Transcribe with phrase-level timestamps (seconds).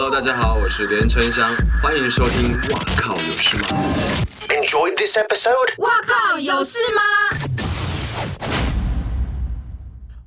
[0.00, 1.52] Hello，大家好，我是连春香，
[1.82, 2.52] 欢迎收听。
[2.70, 3.66] 哇靠，有事吗
[4.46, 5.74] ？Enjoy this episode。
[5.78, 7.02] 哇靠，有事吗？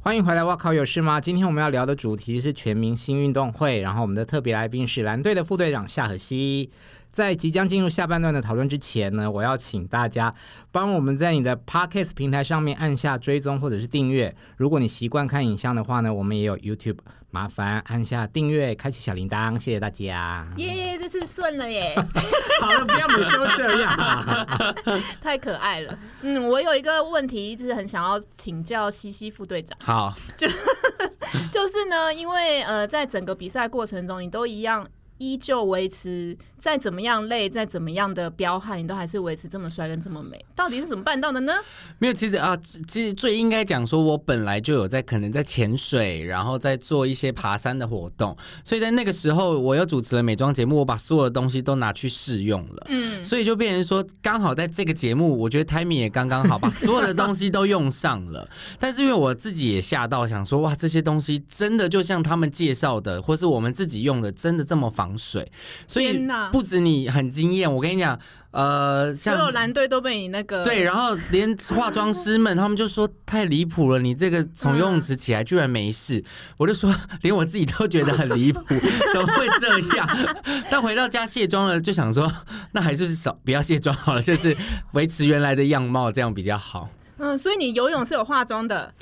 [0.02, 1.22] 欢迎回来，哇靠，有事吗？
[1.22, 6.70] 今天我们要聊的主题是全明星运动会，然后我们的特别来宾是蓝队的副队长夏荷熙。
[7.12, 10.34] 在即将进入下半段的讨论之前呢，我要请大家
[10.72, 14.34] 帮我们在你的 Podcast 平台上面按下追踪或者是订阅。
[14.56, 20.48] 如果你习惯看影像的话呢，我们也有 YouTube，麻烦按下订阅，开启小铃铛，谢谢大家。
[20.56, 21.94] 耶，这次顺了耶！
[22.62, 24.48] 好了，不要每次都这样，
[25.22, 25.98] 太可爱了。
[26.22, 29.78] 嗯，我有一个问题，一直很想要请教西西副队长。
[29.84, 30.48] 好，就
[31.52, 34.88] 就是呢，因为呃，在整个比赛过程中，你都一样。
[35.22, 41.54] 依旧维持，再怎么样累，再怎么样的彪悍，你都还是维持这么帅跟这么美，到底是怎么办到的呢？
[42.00, 42.58] 没有，其实啊，
[42.88, 48.36] 其实最应该讲说，我本来就有在可能在潜水，然后在做一些爬山的活动，
[48.66, 58.50] 所以在那个时候，我又主持了美妆节目，我把所有的东西都拿去试用了，嗯，所以就变成说，刚好在这个节目，我觉得 timing 也刚刚好，把所有的东西都用上了。
[58.80, 65.52] 但是因为我自己也吓到，想说，哇，这些东西真的就像他们介绍的，或是我们自己用的，真的这么防水，
[65.88, 68.18] 所以不止你很惊艳，我跟你讲，
[68.52, 76.26] 呃，像所有蓝队都被你那个对，然后连化妆师们他们就说太离谱了，你这个从游泳池起来居然没事，嗯、
[76.58, 78.62] 我就说连我自己都觉得很离谱，
[79.14, 80.36] 怎么会这样？
[80.70, 82.32] 但回到家卸妆了，就想说
[82.72, 84.56] 那还是少不要卸妆好了，就是
[84.94, 86.90] 维持原来的样貌，这样比较好。
[87.18, 88.94] 嗯，所以你游泳是有化妆的。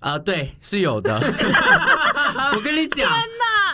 [0.00, 1.18] 啊、呃，对，是有的。
[2.54, 3.10] 我跟你讲，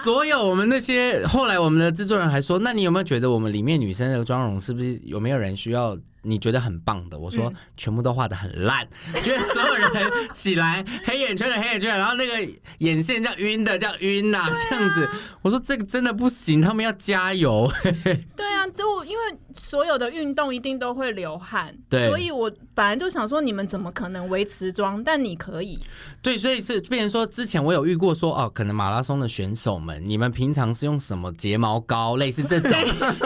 [0.03, 5.97] 所有我们那些后来我们的制作人还说，那你有没有觉得我们里面女生的妆容是不是有没有人需要？
[6.27, 9.91] 你觉得很棒的，我说全部都画的很烂，嗯、觉得所有人
[10.33, 12.33] 起来黑眼圈的黑眼圈，然后那个
[12.79, 15.07] 眼线这样晕的这样晕呐、啊，这样子，
[15.43, 17.71] 我说这个真的不行，他们要加油。
[18.35, 25.79] 对啊，就因为所有的运动一定都会流汗，对，所以我本来就想说你们怎么可能维持妆，但你可以。
[26.25, 32.73] 对，所以是变成说之前我有遇过说哦，可能马拉松的选手们，你们平常是用什么睫毛膏，类似这种，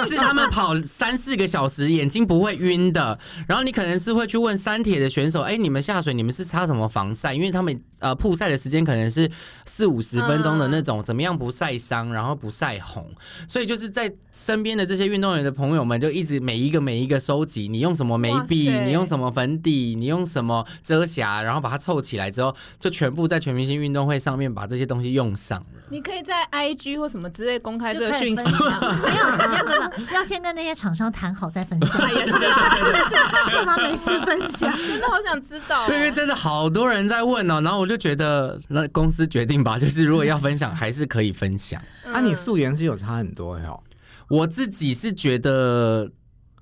[0.09, 2.89] 是他们跑三四个小时眼睛不会晕。
[2.93, 7.35] 的，然后你可能是会去问三铁的选手，哎，你们下水你们是擦什么防晒？
[7.35, 9.31] 因为他们呃曝晒的时间可能是
[9.67, 13.07] 四五十分钟的那种，怎么样不晒伤，然后不晒红？
[13.47, 25.67] 所以就是在身边的这些运动员的朋友们，就一直每一个每一个收集，你用什么眉笔，你用什么粉底，你用什么遮瑕，然后把它凑起来之后，就全部在全明星运动会上面把这些东西用上了。
[25.91, 31.99] 你可以在 IG 或什么之类公开这个讯息，没有没有没有，要先跟那些厂商谈好再分享。
[32.13, 34.71] 也是干嘛没事分享？
[34.77, 35.87] 真的好想知道、哦。
[35.87, 41.81] 对，因为真的好多人在问哦，然后我就觉得那公司决定吧，就是如果要分享，还是可以分享。
[42.05, 43.83] 那、嗯啊、你素颜是有差很多哟。
[44.29, 46.11] 我自己是觉得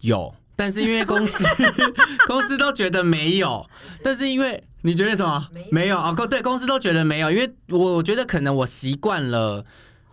[0.01, 1.45] 有，但是因为公司
[2.29, 3.69] 公司都觉得没有，
[4.05, 5.49] 但是因为你觉得什么？
[5.73, 6.15] 没有啊？
[6.17, 9.65] 哦，对，公司都觉得没有，因为我我觉得可能我习惯了，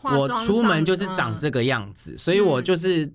[0.02, 3.14] 我出门就是长这个样子，嗯、所以我就是只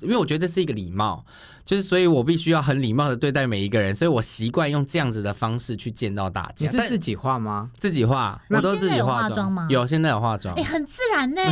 [0.00, 1.24] 因为我觉得这是一个礼貌。
[1.64, 6.64] 就是，所以我必须要很礼貌的对待每一个人，所以我习惯用这样子的方式去见到大家。
[6.64, 7.68] 你是自己化吗？
[7.76, 9.66] 自己化，我都自己化妆吗？
[9.68, 10.54] 有，现在有化妆。
[10.54, 11.42] 哎、欸，很自然呢。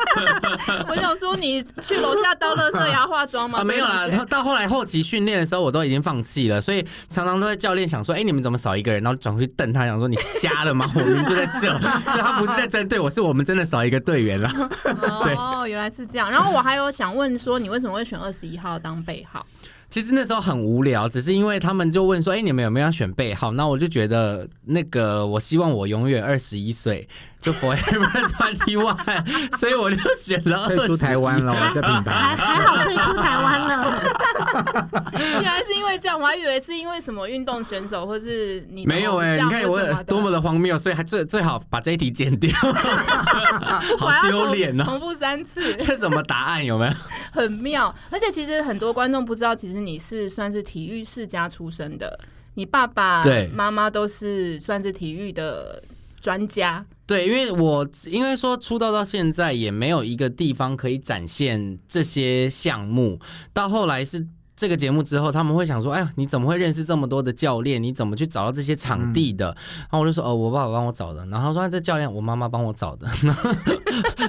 [0.88, 3.58] 我想说，你去楼下倒垃圾也要化妆吗？
[3.60, 4.08] 啊，没有啦。
[4.30, 9.02] 到后来后期训练的时候，我都已经放弃了，所以常常都在教练想说，哎、欸，你们怎么少一个人？
[9.02, 10.90] 然后转回去瞪他，想说你瞎了吗？
[10.96, 14.50] 我们就在这，就他不是在针对我，是我们真的少一个队员了。
[15.36, 16.30] 哦，原来是这样。
[16.30, 19.46] 然后我还有想问说，说你为什么会选二十一号当备号？
[19.84, 27.08] 好，其实那时候很无聊，只是因为他们就问说：“哎、欸，你们有没有要选背号？”那我就觉得那个，我希望我永远二十一岁。
[27.44, 31.54] 就 Forever Twenty One，所以我就选了退出台湾了。
[31.74, 35.12] 这品牌还还好退出台湾了。
[35.12, 39.44] 原来是因为这样，我还以为是因为什么运动选手，或是你没有哎、欸？
[39.44, 42.50] 你看我多么的荒谬，所以还最最好把这一题剪掉，
[44.00, 44.84] 好丢脸哦！
[44.84, 46.92] 重复三次，这什么答案有没有？
[47.30, 52.18] 很妙，而且其实很多观众不知道，其实你是算是体育世家出身的，
[52.54, 53.22] 你爸爸、
[53.52, 55.82] 妈妈都是算是体育的
[56.20, 56.84] 专家。
[57.06, 63.18] 对，因为我应该说出道到现在也没有一个地方可以展现这些项目，
[63.52, 64.26] 到后来是。
[64.56, 67.82] 这个节目之后，他们会想说：“哎呀，你怎么会认识这么多的教练？
[67.82, 71.26] 你怎么去找到这些场地的？”嗯、然后我就说：“哦，我爸爸帮我找的。
[71.30, 73.08] ”然后他说：“这教练，我妈妈帮我找的。”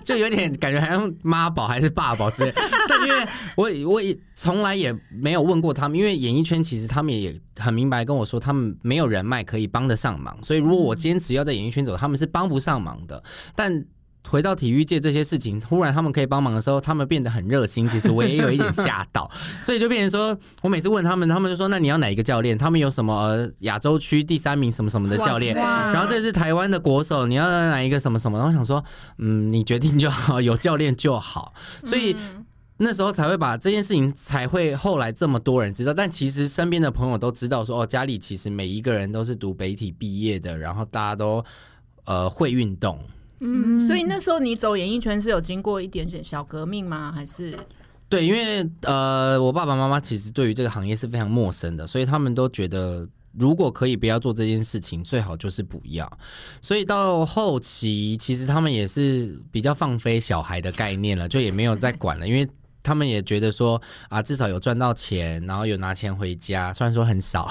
[0.04, 2.54] 就有点感觉好像妈宝还是爸宝之类。
[2.88, 10.38] 但因为我我也从来也没有问过他们，因为演艺圈其实他们也很明白跟我说，他们没有人脉可以帮得上忙。
[10.44, 13.24] 所以如果我坚持要在演艺圈走，他们是帮不上忙的。
[13.56, 13.86] 但
[14.30, 17.88] 回到体育界这些事情，忽然他们可以帮忙的时候，他们变得很热心。
[17.90, 19.30] 其实我也有一点吓到，
[19.62, 28.38] 所以就变成说我每次问他们，他们就说：“那你要哪一个教练？”他们有什么亚洲区第三名什么什么的教练，然后这是台湾的国手，你要哪一个什么什么？
[28.38, 28.84] 然后我想说，
[29.18, 31.54] 嗯，你决定就好，有教练就好。
[31.84, 32.16] 所以
[32.78, 41.44] 那时候才会把这件事情才会后来这么多人知道，但其实身边的朋友都知道说，哦，家里其实每一个人都是读北体毕业的，然后大家都
[42.06, 43.00] 呃会运动。
[43.40, 47.12] 嗯，所以那时候你走演艺圈是有经过一点点小革命吗？
[47.12, 47.58] 还是？
[48.08, 53.06] 对，因为呃，我爸爸妈妈其实对于这个行业是非常陌生的，所以他们都觉得
[53.38, 56.10] 如果可以不要做这件事情，最好就是不要。
[56.62, 62.48] 所以到后期，其实他们也是比较放飞小孩的概念了，就也没有再管了，因为
[62.84, 67.50] 他们也觉得说啊，至少有赚到钱，然后有拿钱回家，虽然说很少，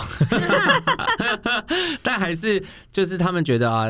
[2.01, 3.89] 但还是就是他们觉得啊。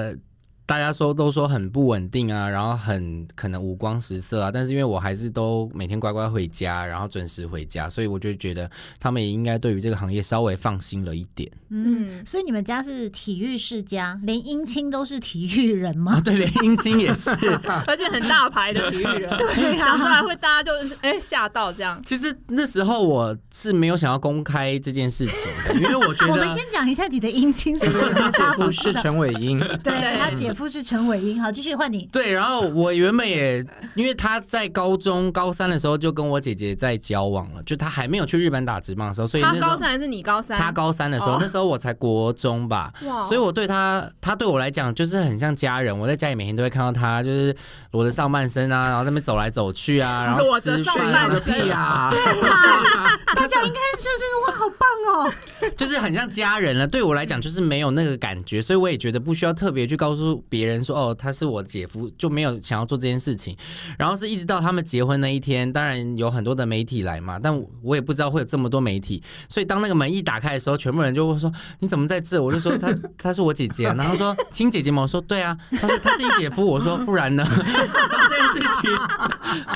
[0.67, 11.51] 大家说都说很不稳定啊，然后很可能五光十色啊，但是因为我还是都每天乖乖回家，然后准时回家，所以我就觉得他们也应该对于这个行业稍微放心了一点。
[11.69, 16.15] 嗯，所以你们家是体育世家，连姻亲都是体育人吗？
[16.15, 17.31] 啊、对，连姻亲也是，
[17.87, 22.01] 而且很大牌的体育人， 对、啊，讲出来会大家就是哎吓到这样。
[22.07, 25.35] 其实那时候我是没有想要公开这件事情
[25.69, 30.54] 的，因为我觉得 我们先讲一下你的姻亲是谁，他姐夫是陈伟英，对，他姐。
[30.55, 32.09] 夫是陈伟英，好，继续换你。
[32.13, 33.65] 对，然后我原本也，
[33.95, 40.59] 因为他在高中高三的时候就跟我姐姐在交往了，就他还没有去日本打职棒的时候，所以那时候他高三还是你高三？
[40.59, 42.93] 他高三的时候，哦、那时候我才国中吧，
[43.25, 45.99] 所以我对他，他对我来讲就是很像家人。
[45.99, 47.57] 我在家里每天都会看到他，就是
[47.93, 55.33] 裸着上半身啊， 然后在那边走来走去啊，然后裸着上半身啊，对啊， 大家应该就是哇，好棒哦，
[55.77, 56.87] 就是很像家人了。
[56.87, 60.44] 对我来讲就是没有那个感觉，所以我也觉得不需要特别去告诉。
[60.49, 63.57] 别人说哦，他是我姐夫，就没有想要做这件事情。
[63.99, 69.23] 然后是一直到他们结婚那一天，当然有很多的媒体来嘛，但我也不知道会有这么多媒体。
[69.49, 72.89] 所以当那个门一打开的时候，全部人就会说：“你怎么在这？”我就说：“他
[73.19, 78.91] 他是我姐姐。”然后说：“亲姐姐吗？”我说：“对啊。”他说：“他是你姐夫。”我说：“不然呢？” 这件事情，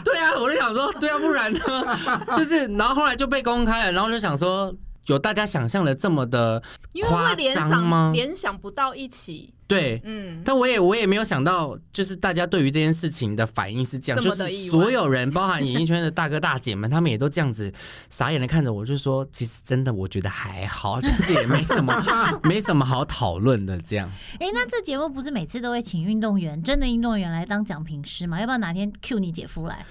[0.05, 1.61] 对啊，我就想说：“对啊，不然呢？”
[2.37, 4.75] 就是，然后后来就被公开了，然后就想说，
[5.07, 6.63] 有大家想象的这么的
[7.07, 8.11] 夸张吗？
[8.15, 9.55] 联想不到一起。
[9.69, 17.71] 对，嗯，但我也我也没有想到，就是大家对于这件事情的反应是这样，就是所有人，包含演艺圈的大哥大姐们，他们也都这样子
[18.09, 24.11] 傻眼的看着我，就说，其实真的我觉得还好， 就是也没什么没什么好讨论的这样。
[24.41, 28.41] 哎、欸，那这节目不是每次都会请运动员，真的运动员来当讲评师吗？
[28.41, 29.85] 要不要哪天 cue 你姐夫来？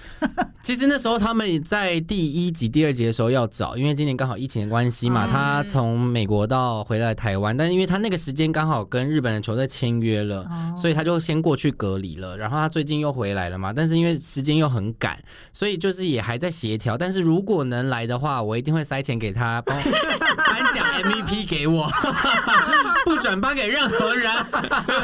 [0.60, 9.67] 其实那时候他们在第一集、第二集的时候要找，因为今年刚好疫情的关系嘛，他从美国到回来台湾，但是因为他那个时间刚好跟日本的球队。
[9.68, 10.44] 签约了，
[10.76, 12.36] 所以他就先过去隔离了。
[12.36, 15.22] 然后他最近又回来了嘛，但是因为时间又很赶，
[15.52, 16.96] 所以就是也还在协调。
[16.96, 19.76] 但是如果能来的话，我一定会塞钱给他， 颁
[20.74, 21.86] 奖 MVP 给我，
[23.04, 24.30] 不转颁给任何人。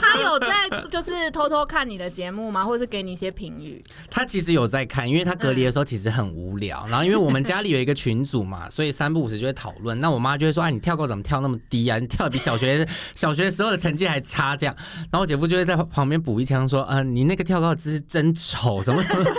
[0.01, 2.65] 他有在就是偷偷看你的节目吗？
[2.65, 3.83] 或者是给你一些评语？
[4.11, 6.85] 他其实有在看，因为他隔离的时候其实很无聊。
[6.89, 9.99] 然后因为我们家里有一个群组嘛，所以三不五时就会讨论。
[10.01, 11.99] 那我妈就会说：“啊，你跳高怎么跳那么低啊？
[11.99, 14.75] 你跳的比小学小学时候的成绩还差。”这样，
[15.11, 19.25] 然后我姐夫就会在旁边补一枪说：“啊、呃，你那个跳高姿势真丑，什么什么。”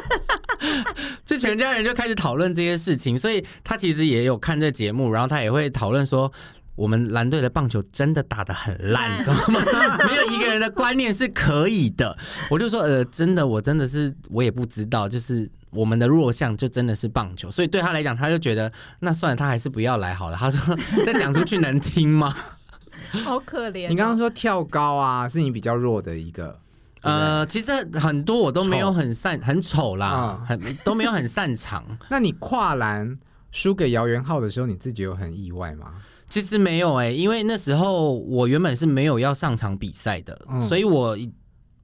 [1.25, 6.31] 就全家人就开始讨论这些事情，所以他其实也有看这节目，然后他也会讨论说
[6.75, 9.59] ：“我们蓝队的棒球真的打得很烂，知道吗？
[10.07, 12.15] 没有一个人的观念是可以的。”
[12.51, 22.35] 我就说：“呃，真的，我真的是我也不知道，就是我们的弱项就真的是棒球，所以对他来讲，他就觉得那算了，他还是不要来好了。”他说：“再讲出去能听吗？”
[23.23, 23.89] 好可怜、哦！
[23.89, 26.59] 你刚刚说跳高啊，是你比较弱的一个。
[27.01, 31.85] 呃，其实很多我都没有很擅，很丑啦，嗯、很都没有很擅长。
[32.09, 33.15] 那你跨栏
[33.51, 35.93] 输给姚元浩的时候，你自己有很意外吗？
[36.27, 41.15] 其实没有哎、欸，因为那时候我原本是没有要上场比赛的，嗯、所以我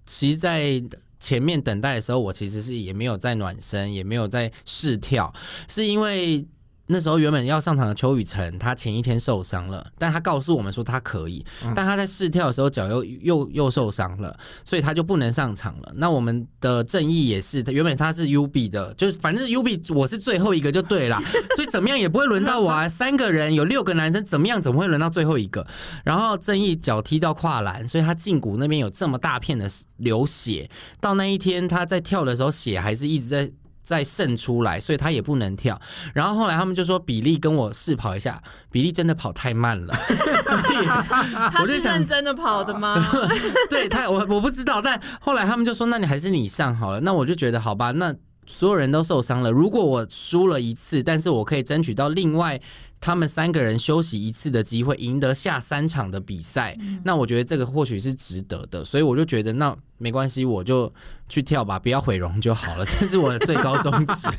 [0.08, 0.84] 其实在
[1.20, 5.32] 前面等待的时候，我其实是也没有在暖身，也没有在试跳，
[5.68, 6.44] 是因为。
[6.88, 15.94] 那时候原本要上场的邱雨辰，他前一天受伤了，但他告诉我们说他可以，但他在试跳的时候脚又又又受伤了，所以他就不能上场了。
[15.96, 21.18] 那我们的正义也是，原本他是 UB 的，就是反正 UB 我是最后一个就对了，
[21.56, 22.90] 所以怎么样也不会轮到我啊。
[22.90, 25.66] 三个人有六个男生，怎么样怎么会轮到最后一个？
[26.04, 29.66] 然后正义脚踢到跨栏，所以他胫骨那边有这么大片的
[29.98, 30.70] 流血。
[31.00, 33.52] 到那一天他在跳的时候，血还是一直在。
[33.84, 35.80] 再渗出来，所以他也不能跳。
[36.14, 43.04] 然后后来他们就说比利跟我试跑一下，比利真的跑太慢了， 所以他是认真的跑的吗？
[43.70, 44.82] 对他，我我不知道。
[44.82, 47.00] 但后来他们就说，那你还是你上好了。
[47.02, 48.16] 那我就觉得好吧，那
[48.48, 49.52] 所有人都受伤了。
[49.52, 52.60] 如果我输了一次，但是我可以争取到另外。
[53.02, 60.94] 他们三个人休息一次的机会，赢得下三场的比赛，嗯，那我觉得这个或许是值得的，所以我就觉得那没关系，我就
[61.28, 64.30] 去跳吧，不要毁容就好了， 这是我的最高宗旨。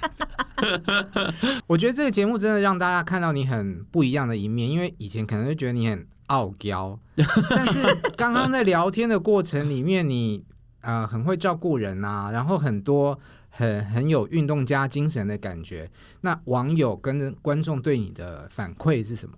[1.66, 6.96] 我觉得这个节目真的让大家看到你很不一样的一面，因为以前可能就觉得你很傲娇，
[7.50, 10.44] 但是刚刚在聊天的过程里面你，你
[10.82, 13.18] 呃很会照顾人啊，然后很多。
[13.52, 15.88] 很很有运动家精神的感觉。
[16.22, 19.36] 那网友跟观众对你的反馈是什么？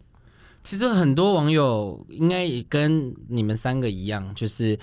[0.63, 4.79] 其实很多网友应该也跟你们三个一样，就是。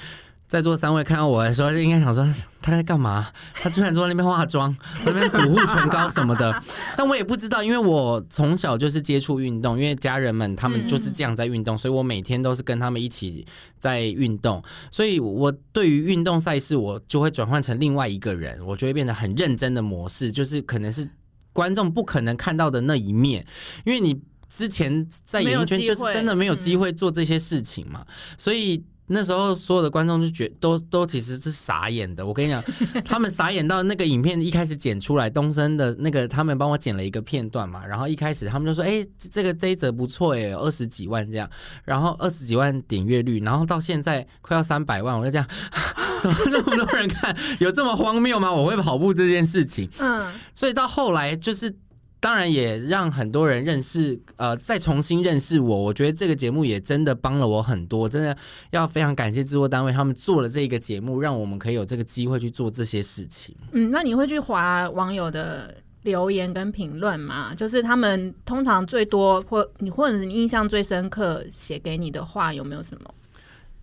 [0.51, 2.27] 在座三位看到我的时候，就应该想说
[2.62, 3.25] 他在干嘛？
[3.53, 6.62] 他居然坐在那边化妆， 那边补护唇膏什么的。
[6.98, 13.48] 但我也不知道，因为我从小就是接触运动，因为家人们他们就是这样在运动，所以我每天都是跟他们一起
[13.79, 14.62] 在运动。
[14.91, 21.08] 所以我对于运动赛事，我就会转换成另外一个人，我就会变得很认真的模式，就是可能是
[21.53, 23.48] 观众不可能看到的那一面，
[23.86, 28.05] 因为你之前在演艺圈就是真的没有机会做这些事情嘛，
[28.38, 28.84] 所以。
[29.13, 32.63] 那时候所有的观众就觉都都其实是傻眼的，我跟你讲，
[33.03, 41.50] 他们傻眼到那个影片一开始剪出来，东森的那个他们帮我剪了一个片段嘛，然后一开始他们就说，哎、欸，这个这一则不错哎，二十几万这样，
[41.84, 45.48] 然后二十几万点阅率，然后到现在快要三百万，我就这样，
[46.22, 47.36] 怎么那么多人看？
[47.60, 48.51] 有这么荒谬吗？
[48.51, 51.75] 我会跑步这件事情，嗯，所以到后来就是。
[52.22, 55.75] 当然也让很多人认识，呃，再重新认识我。
[55.84, 58.38] 我觉得这个节目也真的帮了我很多，真的
[58.70, 63.56] 要非常感谢制作单位，他们做了这个节目，让我们可以有这个机会去做这些事情。
[63.72, 67.56] 嗯，那你会去划网友的留言跟评论吗？
[67.56, 73.12] 就是他们通常最多或你或者是你印象最深刻写给你的话有没有什么？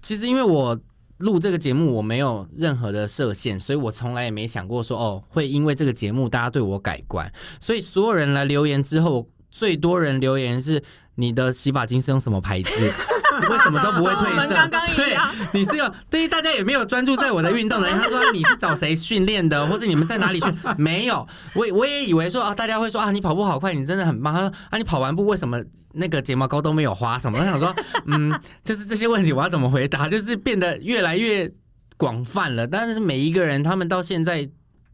[0.01, 0.79] 其实因为我。
[1.19, 7.31] 录这个节目我没有任何的设限，所以我从来也没想过说哦，会因为这个节目大家对我改观。
[7.61, 10.83] 所以所有人来留言之后，最多人留言是
[11.17, 12.71] 你的洗发精是用什么牌子？
[13.51, 14.55] 为什么都不会褪色？
[14.55, 15.17] 刚刚对，
[15.53, 17.97] 你是有对于大家也没有专注在我的运动的人。
[17.97, 20.53] 他说你是找谁训练的，或是你们在哪里训？
[20.77, 24.35] 没有，我我也以为说啊，大家会说啊，你跑步好快，你真的很棒。
[24.35, 25.63] 他说啊，你跑完步为什么？
[25.99, 27.39] 那个睫毛膏都没有花什么？
[27.39, 27.75] 我想说，
[28.07, 28.33] 嗯，
[28.65, 30.09] 就是这些问题我要怎么回答？
[30.09, 31.53] 就是变得越来越
[31.97, 32.67] 广泛了。
[32.67, 34.49] 但是每一个人，他们到现在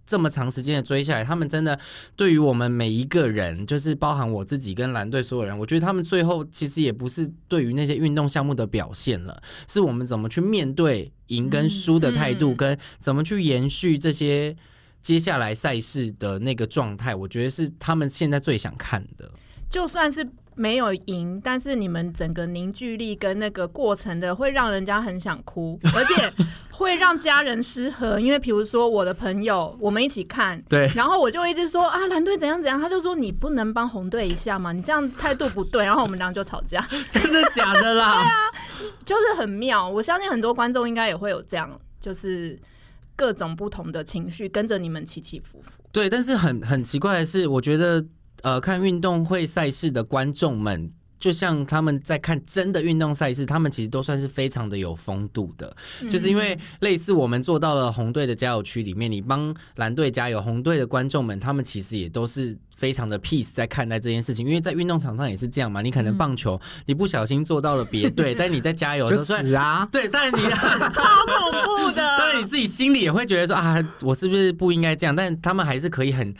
[0.06, 1.78] 这么长时间的追下来，他们真的
[2.16, 14.54] 对于我们每一个人，就是包含我自己跟蓝队所有人，我觉得他们最后其实也不是对于那些运动项目的表现了，是我们怎么去面对赢跟输的态度，跟怎么去延续这些
[15.00, 17.14] 接下来赛事的那个状态。
[17.14, 19.30] 我觉得是他们现在最想看的，
[19.70, 20.26] 就算是。
[20.56, 26.32] 没有赢，但是你们整个凝聚力跟那个过程的，会让人家很想哭， 而且
[26.70, 28.20] 会让家人失和。
[28.20, 34.72] 因为比如说我的朋友，我们一起看，对，然后我就一直说啊，蓝队怎样怎样，他就说你不能帮红队一下嘛？
[34.72, 36.86] 你这样态度不对，然后我们俩就吵架。
[37.10, 38.12] 真的假的啦？
[38.78, 39.88] 对啊，就是很妙。
[39.88, 41.68] 我相信很多观众应该也会有这样，
[42.00, 42.58] 就是
[43.16, 45.82] 各种不同的情绪跟着你们起起伏伏。
[45.90, 48.04] 对，但是很很奇怪的是，我觉得。
[48.44, 55.74] 呃，看运动会赛事的观众们，就像他们在看真的运动赛事，他们其实都算是非常的有风度的。
[56.02, 64.46] 嗯、就是因为类似我们做到了红队的加油区里面，你帮蓝队加油，红队的观众们他们其实也都是非常的 peace 在看待这件事情。
[64.46, 69.88] 因为在运动场上也是这样嘛，你可能棒球、嗯、你不小心做到了别队，但你在加油的时候，死啊！
[69.90, 70.42] 对，但是你
[70.92, 75.16] 超恐怖的，当然你自己心里也会觉得说啊，我是不是不应该这样？
[75.16, 76.34] 但他们还是可以很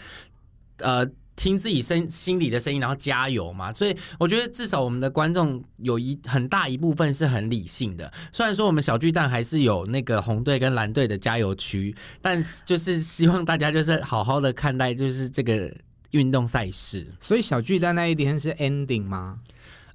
[0.80, 1.08] 呃。
[1.36, 3.72] 听自己声心里的声音，然后加油嘛。
[3.72, 8.12] 所以我觉得至少我们的观众有一很大一部分是很理性的。
[8.32, 15.72] 虽然说我们小巨蛋还是有那个红队跟蓝队的加油区，但就是希望大家就是好好的看待就是这个
[16.10, 17.06] 运动赛事。
[17.20, 19.40] 所以小巨蛋那一天是 ending 吗？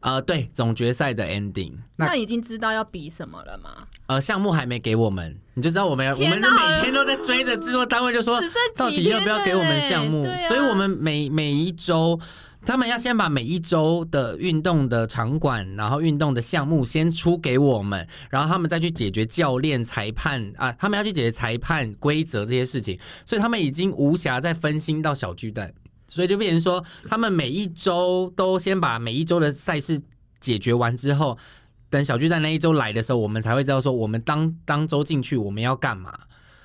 [0.01, 1.74] 呃，对，总决赛的 ending。
[1.98, 3.88] 那已经知道要比什么了吗？
[4.08, 8.41] 呃，项目还没给我们，你就知道我们，我们就每天都在追着制作单位，就说
[8.75, 10.24] 到底要不要给我们项目？
[10.48, 12.18] 所以我们每每一周，
[12.65, 25.74] 他们要先把每一周的运动的场馆，然后运动的项目先出给我们，然后他们再去解决教练、裁判啊，他们要去解决裁判规则这些事情，所以他们已经无暇再分心到小巨蛋。
[26.10, 30.01] 所以就变成说，他们每一周都先把每一周的赛事
[30.39, 31.38] 解决完之后，
[31.89, 36.13] 等小巨蛋那一周来的时候，我们才会知道说，我们当当周进去我们要干嘛。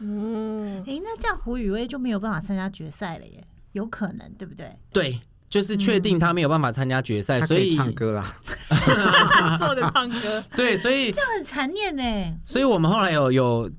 [0.00, 3.46] 嗯，哎，那这样胡宇威就没有办法参加决赛了耶？
[3.72, 4.76] 有可能，对不对？
[4.92, 8.24] 对，就是确定他没有办法参加决赛，所以唱歌啦。
[9.58, 12.38] 坐着唱歌， 对，所以这样很残念呢。
[12.44, 13.70] 所以我们后来有有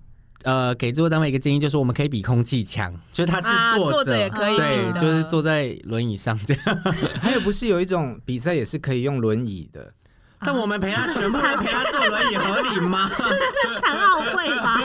[0.45, 6.63] 呃给制作单位一个建议，就是我们可以比空气强，就是他是啊坐着，坐着也可以对，就是坐在轮椅上这样。
[7.21, 9.91] 还有不是有一种比赛也是可以用轮椅的？
[10.41, 13.09] 但我们陪他全部人陪他坐轮椅合理吗？
[13.17, 14.79] 是残奥会吧？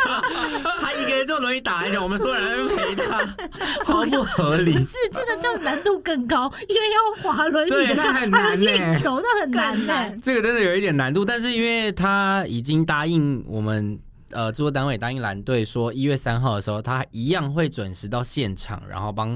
[0.80, 3.22] 他一个人坐轮椅打篮球，我们所有人陪他，
[3.84, 4.78] 超不合理不。
[4.78, 10.18] 是这个就难度更高，因为要滑轮椅对的，那很难还有呢运球，那很难呢更难。
[10.20, 13.98] 这个真的有一点难度，但是因为他已经答应我们，
[14.36, 19.34] 呃，制作单位答应蓝队说一月三号的时候，他一样会准时到现场，然后帮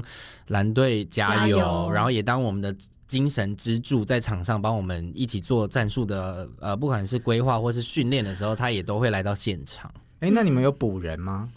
[0.49, 2.71] 蓝队加油，加油然后也当我们的
[3.07, 9.91] 精神支柱，在场上帮我们一起做战术的，呃，不管是规划或是训练的时候，他也都会来到现场。
[10.19, 11.49] 哎，那你们有补人吗？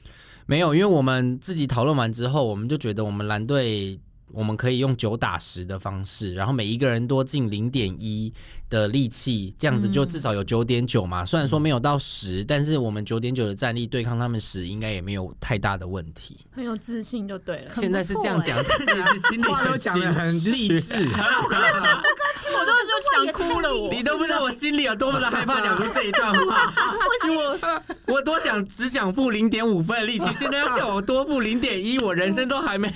[0.47, 4.01] 没有，因为我们自己讨论完之后，我们就觉得我们蓝队
[4.33, 8.33] 我们可以用九打十的方式，然后每一个人多进零点一
[8.75, 11.25] 的力气，这样子就至少有九点九嘛。
[11.25, 16.37] 虽然说没有到十，但是我们九点九的战力对抗他们十，应该也没有太大的问题。
[16.51, 17.73] 很有自信就对了。
[17.73, 20.93] 现在是这样讲，但其实 心里话都讲的很励志。
[22.55, 26.73] 我都就想哭了我，你都不知道我心里有多么的害怕讲出这一段话。
[28.07, 32.93] 我 我多想只想付零点五分的力气，现在要叫我多付零点一，我人生都还没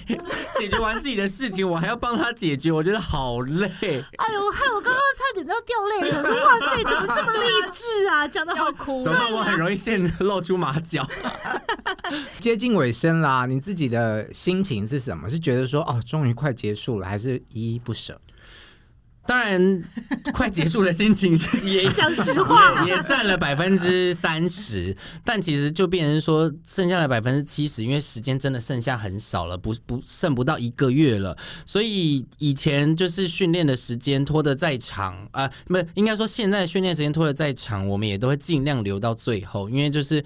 [0.59, 3.69] 解决完自己的事情，我还要帮他解决，我觉得好累。
[3.81, 6.19] 哎呦，害我刚刚差点都要掉泪了。
[6.19, 8.27] 我说哇塞，怎么这么励志啊？
[8.29, 9.31] 讲的好哭怎么办？
[9.33, 11.07] 我很容易现露出马脚。
[12.41, 15.29] 接近尾声啦，你自己的心情是什么？
[15.29, 18.19] 是觉得说哦，终于快结束了，还是依依不舍？
[19.29, 19.85] 当然，
[20.33, 40.25] 快结束的心情 也讲实话也 也占了百分之三十，但其实就变成说剩下的百分之七十，因为时间真的剩下很少了，不不剩不到一个月了，所以以前就是训练的时间拖得再长啊，不、呃、应该说现在训练时间拖得再长，我们也都会尽量留到最后，因为就是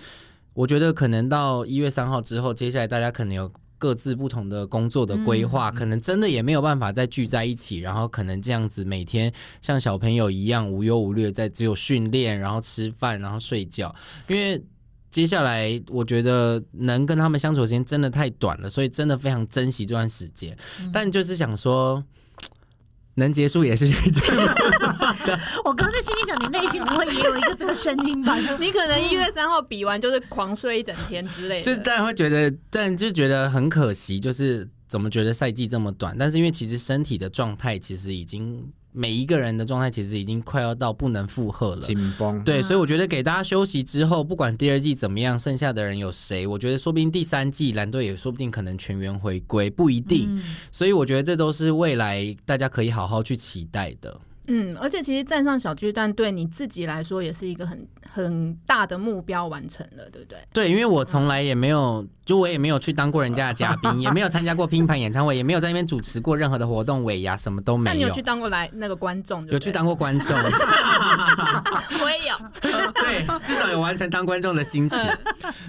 [0.54, 3.50] 我觉得可能到一月三号之后，接下来大家可能有。
[3.82, 13.92] 各自不同的工作的规划，可能真的也没有办法再聚在一起，然后可能这样子每天像小朋友一样无忧无虑，在只有训练，然后吃饭，然后睡觉。
[14.28, 14.62] 因为
[15.10, 20.56] 接下来我觉得能跟他们相处的时间真的太短了，所以真的非常珍惜这段时间。
[20.92, 22.00] 但就是想说。
[23.14, 23.86] 能结束也是
[25.26, 25.39] 的。
[25.65, 28.37] 我刚刚就心里想，你内心不会也有一个这个声音吧？
[28.61, 31.63] 你可能一月三号比完就是狂睡一整天之类的。
[31.65, 36.17] 就是大家会觉得，但就觉得很可惜，就是怎么觉得赛季这么短？
[36.19, 38.73] 但是因为其实身体的状态其实已经。
[38.95, 42.45] 每一个人的状态其实已经快要到不能负荷了，紧绷。
[42.45, 50.37] 对，所以我觉得给大家休息之后，不管第二季怎么样，剩下的人有谁，我觉得说不定第三季蓝队也说不定可能全员回归，不一定。
[50.37, 54.15] 嗯、所以我觉得这都是未来大家可以好好去期待的。
[54.49, 60.39] 嗯，而且其实站上小巨蛋对你自己来说也是一个很很大的目标完成了，对不对？
[60.52, 67.95] 对，因为我从来也没有，就我也没有去当过人家的嘉宾， 也没有参加过拼盘演唱会，也没有在那边主持过任何的活动尾牙，什么都没有。
[67.95, 69.47] 那你有去当过来那个观众？
[69.47, 70.35] 有去当过观众，
[72.02, 72.35] 我也有。
[72.95, 74.99] 对，至少有完成当观众的心情。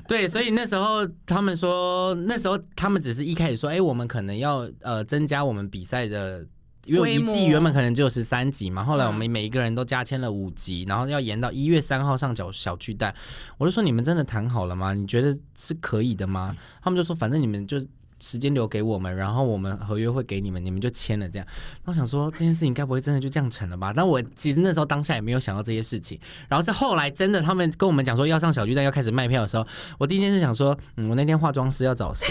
[0.07, 6.43] 对，所以那时候他们说，那时候他们只是一开始说，哎，我们可能要呃增加我们比赛的。
[6.85, 13.13] 因为一季原本可能只有十三集嘛，后来我们每一个人都加签了五集，然后要延到一月三号上小小巨蛋。
[13.57, 14.93] 我就说，你们真的谈好了吗？
[14.93, 16.55] 你觉得是可以的吗？
[16.81, 17.83] 他们就说，反正你们就。
[18.23, 21.45] 时间留给我们，然后我们合约会给你们，你们就签了这样。
[21.83, 23.91] 那我想说，这件事情该不会真的就这样成了吧？
[23.93, 26.17] 但我其实那时候当下也没有想到这些事情。
[26.47, 32.27] 然后是后来真的他们跟我们讲说要上小巨蛋要开始卖票的时候，我第一件事想说，嗯，我那天化妆师要找谁？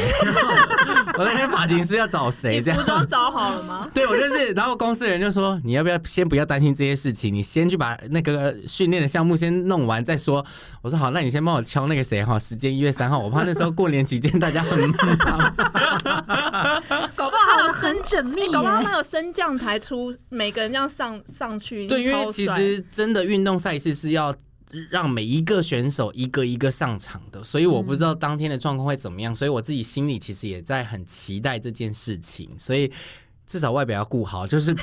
[1.18, 2.62] 我那天发型师要找谁？
[2.62, 2.80] 这样。
[2.80, 3.88] 服装找好了吗？
[3.92, 4.52] 对，我就是。
[4.52, 10.44] 然后公司的人就说，你要不要先不要担心这些事情，你先去把那个训练的项目先弄完再说。
[10.80, 15.54] 我说好，那你先帮我敲那个谁哈，时间一月三号，我怕那时候过年期间大家很忙。
[17.16, 21.86] 搞不好有很缜密，搞不好还有升降台出，每个人这样上上去。
[21.86, 24.34] 对，因为其实真的运动赛事是要
[24.90, 32.90] 让每一个选手一个一个上场的，所以我不知道当天的状况会怎么样，所以我自己心里其实也在很期待这件事情，所以
[33.46, 34.82] 至少外表要顾好，就是比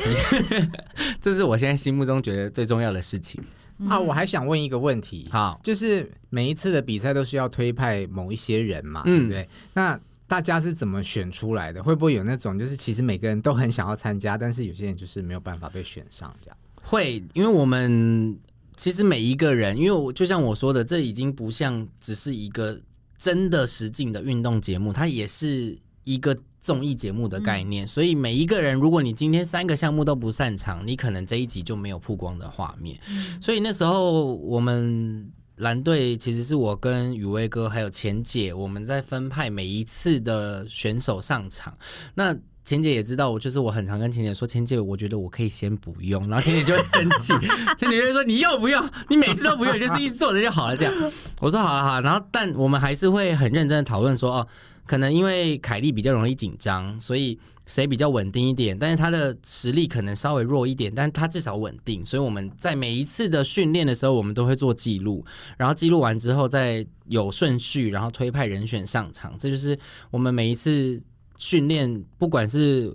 [1.19, 3.41] 这是我现在心目中觉得最重要的事情
[3.89, 3.99] 啊。
[3.99, 9.49] 我还想问一个问题，好，就是每一次的比赛都是要推派某一些人嘛，对不对？
[9.73, 11.81] 那大家是怎么选出来的？
[11.81, 16.57] 会不会有那种就是其实每个人都很想要参加，但是有些人就是没有办法被选上这样？
[16.83, 18.37] 会，因为我们
[18.77, 22.79] 其实每一个人，因为我就像我说的，这已经不像只是一个
[23.17, 27.87] 真的实境的运动节目，它也是一个综艺节目的概念。
[27.87, 32.99] 所以每一个人，如果你今天三个项目都不擅长，你可能这一集就没有曝光的画面。
[33.41, 35.31] 所以那时候我们。
[35.59, 41.77] 蓝队其实是我跟雨薇哥还有钱姐，我们在分派每一次的选手上场。
[42.15, 47.33] 那钱姐也知道我，就是我很常跟钱姐说，钱姐，我觉得我可以先不用，然后钱姐就会生气，
[47.77, 50.93] 钱姐就会说你要不用，你每次都不用，就是一坐着就好了这样。
[51.41, 54.47] 我说好了好了，然后但我们还是会很认真的讨论说，哦，
[54.89, 57.37] 可能因为凯莉比较容易紧张，所以。
[57.69, 62.03] 谁比较稳定一点，但是他的实力可能稍微弱一点，但他至少稳定。
[62.03, 65.23] 所以我们在每一次的训练的时候，我们都会做记录，
[65.55, 69.37] 然后记录完之后再有顺序，然后推派人选上场。
[69.37, 69.77] 这就是
[70.09, 70.99] 我们每一次
[71.37, 72.91] 训练，不管是。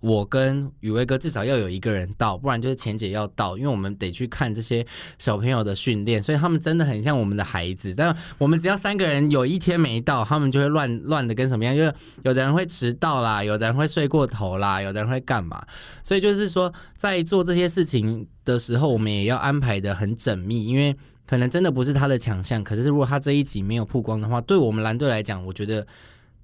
[0.00, 4.86] 我跟宇威哥至少要有一个人到，不然就是钱姐要到，因为我们得去看这些
[5.18, 7.94] 小朋友的训练，所以他们真的很像我们的孩子。
[7.96, 15.64] 但我们只要三个人有一天没到，他们就会乱乱的跟什么样，就是有的人会迟到啦，有的人会睡过头啦，有的人会干嘛。
[16.04, 20.94] 所以就是说，在做这些事情的时候，我们也要安排得很缜密，因为
[21.26, 22.62] 可能真的不是他的强项。
[22.62, 25.86] 可是如果他这一集没有曝光的话，对我们蓝队来讲，我觉得。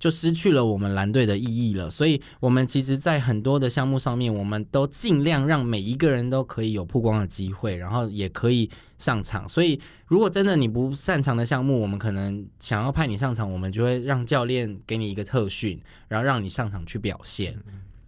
[0.03, 9.49] 就失去了我们蓝队的意义了，所以我们其实，在很多的项目上面，我们都尽量让每一个人都可以有曝光的机会，然后也可以上场。
[9.49, 17.57] 所以，如果真的你不擅长的项目，我们可能想要派你上场，我们就会让教练给你一个特训，然后让你上场去表现。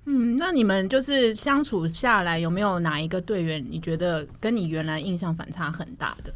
[0.06, 6.34] 嗯，那你们就是相处下来，有没有哪一个队员你觉得跟你原来印象反差很大的？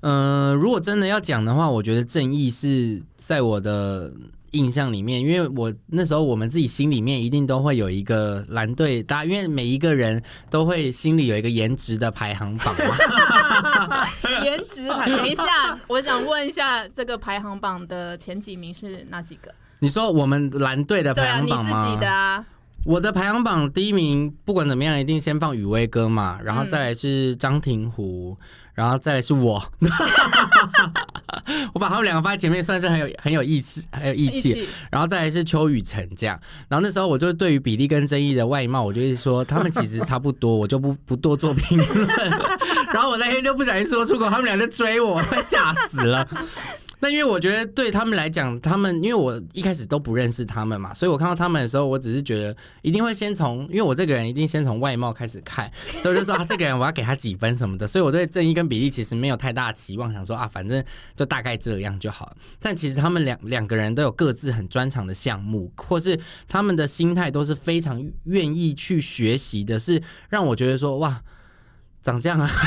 [0.00, 4.10] 嗯、呃，如果真的要讲的话，我觉得正义是在我的。
[4.52, 14.06] 印象里面，因为我那时候我们自己心里面一定都会有一个蓝队，大家因为每一个人都会心里有一个颜值的排行榜嘛。
[14.44, 19.54] 颜值排，等一下，我想问一下，这个排行榜的前几名是哪几个？
[19.80, 21.70] 你说我们蓝队的排行榜吗？
[21.70, 22.44] 对啊，你自己的啊。
[22.84, 28.36] 我的排行榜第一名，不管怎么样，一定先放雨薇哥嘛，然后再来是张庭湖。
[28.40, 28.44] 嗯
[28.78, 29.60] 然后再来是我，
[31.74, 34.66] 我把他们两个放在前面，算是很有很有义气，很有义气。
[34.90, 36.38] 然后再来是邱雨辰这样。
[36.68, 42.08] 然后那时候我就对于比利跟争议的外貌，我就是说他们其实差不多，我就不不多做评论。
[42.92, 46.26] 然后我那天就不小心说出口，他们俩就追我，快吓死了。
[47.00, 55.70] 那因为我觉得对他们来讲，他们因为我一开始都不认识他们嘛，所以我看到他们的时候，我只是觉得一定会先从，因为我这个人一定先从外貌开始看，
[56.00, 57.86] 所以我就说啊，这个人我要给他几分什么的。
[57.86, 60.82] 所以我对正义跟比利其实没有太大期望，想说啊，反正
[61.14, 62.36] 就大概这样就好了。
[62.58, 71.22] 但其实他们两两个人都有各自很专长的项目，或是他们的心态都是非常愿意去学习的，是让我觉得说哇，
[72.02, 72.48] 长这样啊。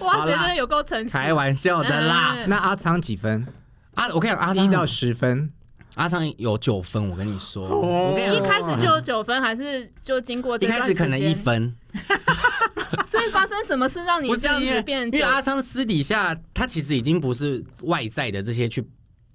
[0.00, 1.10] 哇塞，真的有够诚实！
[1.10, 2.34] 开玩笑的啦。
[2.36, 3.46] 嗯、那阿昌几分？
[3.94, 5.50] 阿我跟你讲，阿昌一到十分，
[5.94, 7.08] 阿昌有九分。
[7.08, 10.94] 我跟你说，哦、我跟你说一开始就有九分，还是就经过这段时间？
[10.94, 11.74] 一开始可能一分。
[13.04, 15.04] 所以发生什么事让你这样子变？
[15.06, 18.86] 因为阿昌私底下，他其实已经不是外在的这些去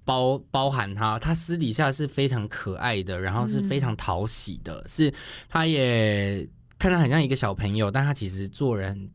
[0.04, 5.12] 包包含他，他私底下是非常可爱的，然后是非常讨喜的，嗯、是
[5.48, 6.48] 他也
[6.82, 9.10] 看他很像一个小朋友，但他其实做人。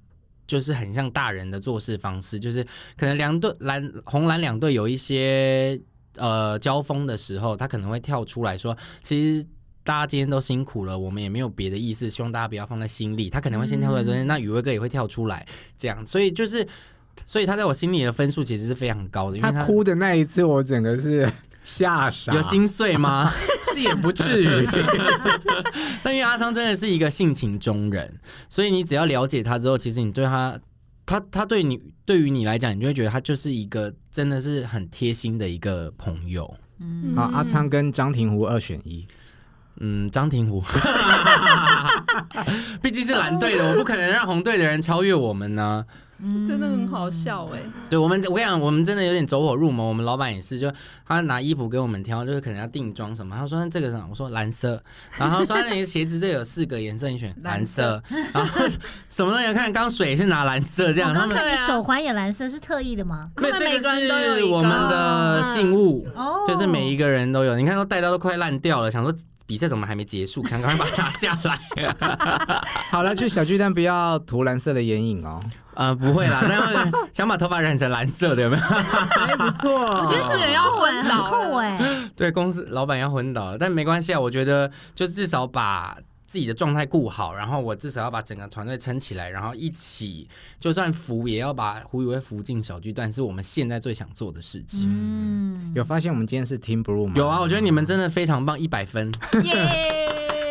[0.48, 2.64] 就是很像大人的做事方式，就是
[2.96, 5.78] 可能两队蓝红蓝两队有一些
[6.16, 9.46] 呃交锋的时候，他可能会跳出来说，其实
[9.84, 13.30] 大家今天都辛苦了，我们也没有别的意思，希望大家不要放在心里。
[13.30, 15.46] 他可能会先跳出来说，那宇威哥也会跳出来，
[15.78, 16.66] 这样，所以就是，
[17.26, 19.36] 所以他在我心里的分数其实是非常高的。
[19.36, 21.30] 因为他，他哭的那一次，我整个是
[21.68, 23.30] 吓傻，有心碎吗？
[23.74, 24.66] 是也不至于。
[26.02, 30.58] 但因为阿昌真的是一个性情中人，所以你只要了解他之后，其实你对他，
[31.06, 36.56] 他他对你，对于你来讲，你就会觉得他就是一个真的是很贴心的一个朋友。
[36.80, 39.06] 嗯，好，阿昌跟张庭湖二选一。
[39.80, 40.64] 嗯，张庭湖，
[42.82, 45.86] 毕竟是蓝队的，我不可能让红队的人超越我们呢。
[46.48, 47.66] 真的很好笑哎、欸！
[47.90, 49.88] 对我们，我跟你讲，我们真的有点走火入魔。
[49.88, 50.72] 我们老板也是，就
[51.06, 53.36] 他拿衣服给我们挑，就是可能要定妆什么。
[53.38, 54.82] 他说这个什么，我说蓝色。
[55.18, 58.02] 然后他说那你鞋子这有四个颜色，你选蓝色。
[58.34, 58.66] 然后
[59.10, 61.14] 什么东西看，刚水是拿蓝色这样。
[61.14, 63.30] 他们手环也蓝色，是特意的吗？
[63.38, 67.56] 没有，这个是我们的信物，哦、就是每一个人都有。
[67.56, 69.14] 你看都戴到都快烂掉了，想说。
[69.48, 70.46] 比赛怎么还没结束？
[70.48, 72.66] 想赶快把它拿下来。
[72.92, 75.42] 好了，去小巨蛋不要涂蓝色的眼影哦。
[75.74, 78.64] 呃，不会啦，那 想把头发染成蓝色的有没有？
[78.64, 79.72] 还不错。
[79.80, 81.80] 我觉得这个人要昏倒，酷哎。
[82.16, 84.20] 对，公司老板要昏倒，但没关系啊。
[84.20, 85.96] 我觉得就至少把
[86.28, 90.28] 自己的状态顾好，然后我至少要把整个团队撑起来，然后一起
[90.60, 94.90] 就算扶也要把胡宇威扶进小巨蛋，是我们现在最想做的事情。
[94.90, 97.14] 嗯，有发现我们今天是 Team Blue 吗？
[97.16, 99.12] 有啊，我觉得你们真的非常棒，一百分。
[99.46, 99.96] 耶！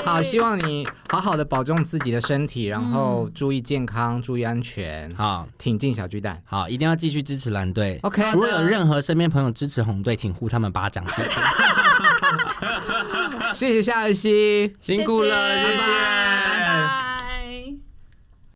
[0.05, 5.13] 好，希望你好好的保重自己的身体，然后注意健康，注意安全。
[5.17, 6.41] 好，挺进小巨蛋。
[6.45, 7.99] 好，一定要继续支持蓝队。
[8.03, 11.05] OK，如果有任何身边朋友支持红队，请呼他们巴掌。
[11.09, 11.41] 谢谢，
[13.57, 15.79] 谢谢夏雨熙，辛苦了，谢谢。
[15.79, 17.06] 拜拜。